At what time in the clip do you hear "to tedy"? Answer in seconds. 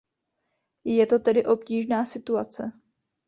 1.05-1.45